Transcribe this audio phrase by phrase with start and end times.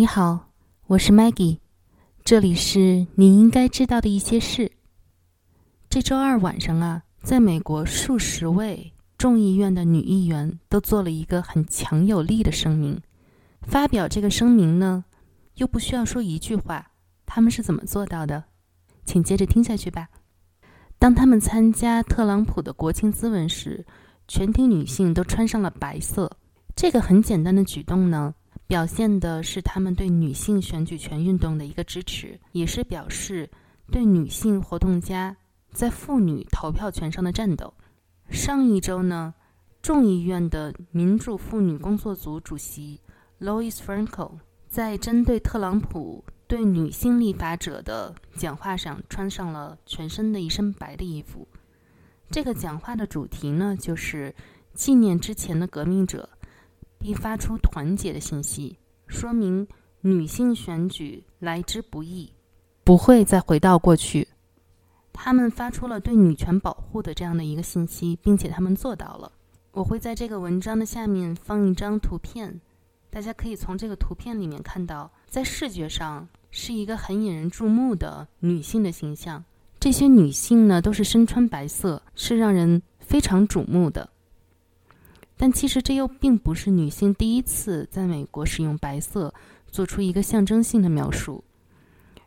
[0.00, 0.50] 你好，
[0.86, 1.58] 我是 Maggie，
[2.24, 4.70] 这里是你应该知道的一些事。
[5.90, 13.00] 这周二晚上啊，在美国数十位众议院的女议员都做了一个很强有力的声明。
[13.62, 15.04] 发表这个声明呢，
[15.54, 16.92] 又不需要说一句话，
[17.26, 18.44] 他们是怎么做到的？
[19.04, 20.08] 请接着听下去吧。
[21.00, 23.84] 当他们参加特朗普的国庆咨文时，
[24.28, 26.30] 全体女性都穿上了白色。
[26.76, 28.32] 这个很简单的举动呢，
[28.68, 33.48] 表现的是他们对女性选举权运动的一个支持，也是表示
[33.90, 35.34] 对女性活动家
[35.72, 37.72] 在妇女投票权上的战斗。
[38.28, 39.32] 上一周呢，
[39.80, 43.00] 众议院的民主妇女工作组主席
[43.40, 44.32] Louis Franco
[44.68, 51.48] 在针对特朗普对女性立法者的讲话上，穿上了全身的一身白的衣服。
[52.30, 54.34] 这个讲话的主题呢，就是
[54.74, 56.28] 纪念之前的革命者。
[56.98, 58.76] 并发出团结的信息，
[59.06, 59.66] 说明
[60.00, 62.32] 女性选举来之不易，
[62.84, 64.26] 不会再回到过去。
[65.12, 69.32] 他们发出了对女权保护的这样的一个信息，并且他们做到了。
[69.72, 72.60] 我会在这个文章的下面放一张图片，
[73.10, 79.44] 大家可以从这个图片里面看到，在视觉上是一个很引人注目的女性的形象。
[79.80, 84.08] 这些女性呢，都是身穿白色，是让人非常瞩目的。
[85.38, 89.32] 但其实这又并不是女性第一次在美国使用白色
[89.70, 91.42] 做出一个象征性的描述。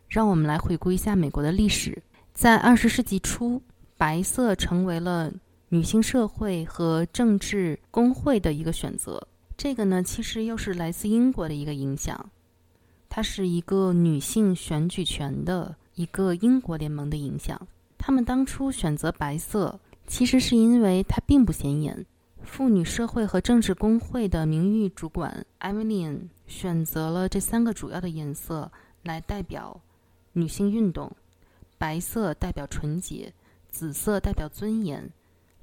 [0.08, 2.02] 让我们来回顾一下美国的历史。
[2.34, 3.62] 在二十世纪初，
[3.98, 5.32] 白色成为了
[5.70, 9.28] 女性社会和政治工会的一个选择。
[9.58, 12.30] 这个呢，其实又是来自英国的一个影响。
[13.10, 17.68] 它是一个女性选举权的一个英国联盟的影响。
[17.98, 22.06] 他们当初选择白色，其实是因为它并不显眼。
[22.44, 28.72] 妇女社会和政治工会的名誉主管艾米丽安选择了这三个主要的颜色
[29.04, 29.80] 来代表
[30.34, 31.12] 女性运动：
[31.78, 33.34] 白色代表纯洁，
[33.70, 35.10] 紫色代表尊严，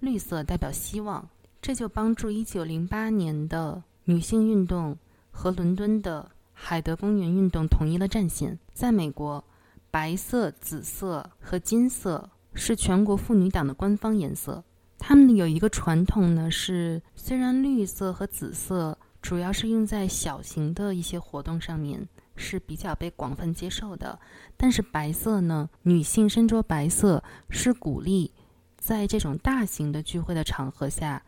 [0.00, 1.28] 绿色代表希望。
[1.60, 4.96] 这就帮助1908年的女性运动
[5.30, 8.58] 和伦敦的海德公园运动统一了战线。
[8.72, 9.42] 在美国，
[9.90, 14.62] 白色、紫色和金色是全国妇女党的官方颜色。
[15.08, 24.20] 他们有一个传统呢，是虽然绿色和紫色主要是用在小型的一些活动上面是比较被广泛接受的，
[24.58, 28.30] 但是白色呢，女性身着白色是鼓励
[28.76, 31.22] 在这种大型的聚会的场合下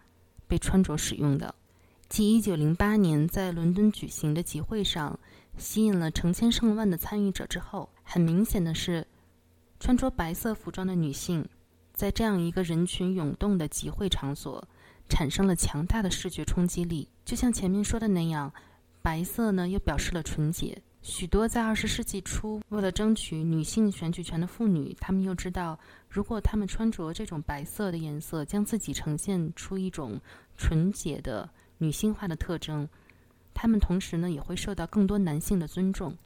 [0.47, 1.55] 被穿着使用的。
[2.07, 5.19] 继1908年在伦敦举行的集会上
[5.57, 9.07] 吸引了成千上万的参与者之后，很明显的是，
[9.79, 11.49] 穿着白色服装的女性。
[12.01, 14.67] 在这样一个人群涌动的集会场所，
[15.07, 17.07] 产生了强大的视觉冲击力。
[17.27, 18.51] 就像前面说的那样，
[19.03, 20.81] 白色呢又表示了纯洁。
[21.03, 25.79] 许多在二十世纪初为了争取女性选举权的妇女，她们又知道，
[26.09, 30.19] 如果她们穿着这种白色的颜色，将自己呈现出一种
[30.57, 32.89] 纯洁的女性化的特征，
[33.53, 36.17] 她们同时呢也会受到更多男性的尊重。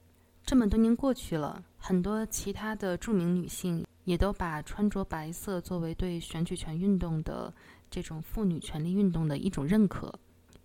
[0.47, 3.85] 这么多年过去了，很多其他的著名女性。
[4.05, 7.53] 也都把穿着白色作为对选举权运动的
[7.91, 10.13] 这种妇女权利运动的一种认可。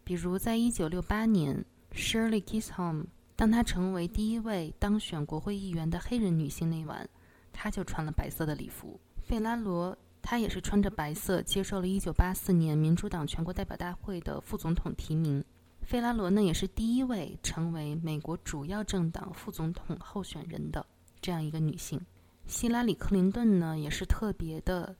[0.04, 1.64] 比如，在一九六八年
[1.94, 3.06] ，Shirley Chisholm，
[3.36, 7.08] 当她成为第一位当选国会议员的黑人女性那晚，
[7.54, 9.00] 她就穿了白色的礼服。
[9.22, 15.44] 费拉罗，她也是穿着白色接受了一九八四年民主党全国代表大会的副总统提名。
[15.82, 20.86] 费拉罗呢，也是第一位成为美国主要政党副总统候选人的
[21.22, 22.00] 这样一个女性。
[22.50, 24.96] 希拉里·克林顿呢，也是特别的，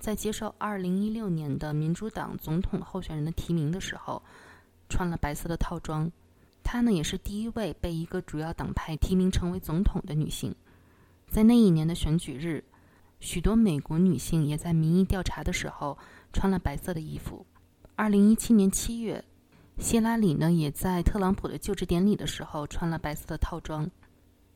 [0.00, 4.20] 在接受2016年的民主党总统候选人的提名的时候，
[4.88, 6.10] 穿了白色的套装。
[6.64, 10.52] 她呢，也是第一位被一个主要党派提名成为总统的女性。
[11.28, 12.64] 在那一年的选举日，
[13.20, 15.96] 许多美国女性也在民意调查的时候
[16.32, 17.46] 穿了白色的衣服。
[17.96, 19.24] 2017年7月，
[19.78, 23.88] 希拉里呢，也在特朗普的就职典礼的时候穿了白色的套装。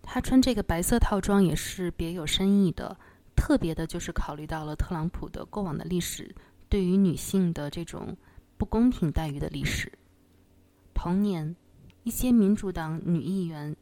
[0.06, 2.96] 她穿这个白色套装也是别有深意的，
[3.34, 6.32] 特别的就是考虑到了特朗普的过往的历史，
[6.68, 8.16] 对于女性的这种
[8.56, 9.90] 不公平待遇的历史。
[10.94, 11.56] 同年，
[12.04, 13.74] 一些民主党女议员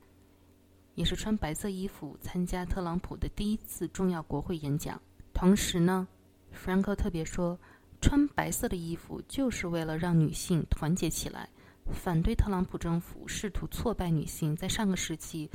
[0.94, 4.98] 也是穿白色衣服参加特朗普的第一次重要国会演讲。
[5.34, 6.08] 同时呢
[6.54, 7.58] ，Franco 特别说，
[8.00, 11.50] 穿白色的衣服就是为了让女性团结起来，
[11.90, 15.50] 反对特朗普政府试图挫败女性在上个世纪。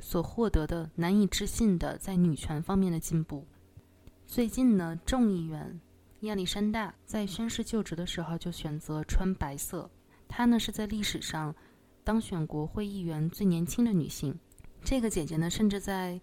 [0.00, 3.46] 所获得的难以置信的在女权方面的进步。
[4.26, 5.80] 最近呢，众议员
[6.20, 9.90] 亚历山大在宣誓就职的时候就选择穿白色。
[10.28, 11.54] 她呢是在历史上
[12.04, 14.38] 当选国会议员最年轻的女性。
[14.82, 16.20] 这个姐姐呢，甚至在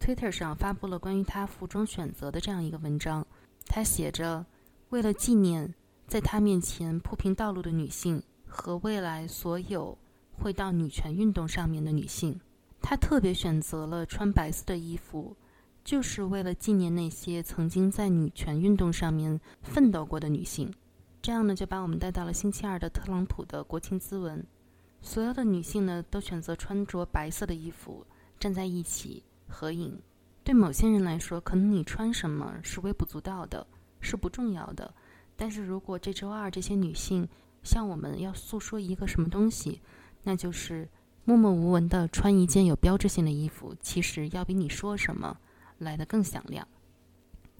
[0.00, 3.26] Twitter 上发布了关于她服装选择的这样一个文章。
[3.66, 4.44] 她写着
[4.90, 5.74] ：“为了纪念
[6.06, 9.96] 在她面前铺平道路的女性和未来所有
[10.32, 12.38] 会到女权运动上面的女性，
[12.84, 15.34] 她特别选择了穿白色的衣服。”
[15.82, 20.72] 就是为了纪念那些曾经在女权运动上面奋斗过的女性，
[21.20, 24.42] 这样呢就把我们带到了星期二的特朗普的国情咨文。
[25.02, 28.06] 所有的女性呢都选择穿着白色的衣服
[28.38, 30.00] 站在一起合影。
[30.42, 33.66] 对某些人来说，可能你穿什么是微不足道的，
[34.00, 34.94] 是不重要的。
[35.36, 37.28] 但是如果这周二这些女性
[37.62, 39.82] 向我们要诉说一个什么东西，
[40.22, 40.88] 那就是
[41.24, 45.36] 默默无闻的穿一件有标志性的衣服，其实要比你说什么。
[45.78, 46.66] 来的更响亮。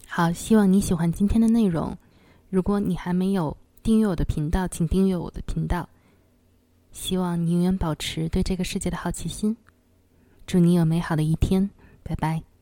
[0.06, 1.98] 好，希望你喜欢今天的内容。
[2.48, 5.88] 如果你还没有订阅我的频道，请订阅我的频道。
[6.92, 9.56] 希望你永远保持对这个世界的好奇心。
[10.46, 11.68] 祝你有美好的一天，
[12.04, 12.53] 拜拜。